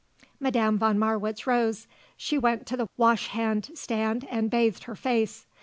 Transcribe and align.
Madame 0.39 0.79
von 0.79 0.97
Marwitz 0.97 1.45
rose. 1.45 1.85
She 2.17 2.35
went 2.35 2.65
to 2.65 2.75
the 2.75 2.87
washhand 2.97 3.69
stand 3.75 4.25
and 4.31 4.49
bathed 4.49 4.85
her 4.85 4.95
face. 4.95 5.45